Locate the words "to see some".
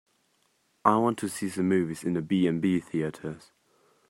1.19-1.69